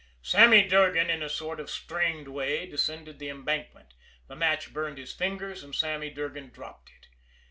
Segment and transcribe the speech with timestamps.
[0.23, 3.93] Sammy Durgan, in a sort of strained way, descended the embankment.
[4.27, 7.07] The match burned his fingers, and Sammy Durgan dropped it.